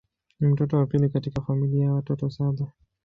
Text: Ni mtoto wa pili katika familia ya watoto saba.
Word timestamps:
Ni 0.39 0.47
mtoto 0.47 0.77
wa 0.77 0.85
pili 0.85 1.09
katika 1.09 1.41
familia 1.41 1.85
ya 1.85 1.93
watoto 1.93 2.29
saba. 2.29 2.71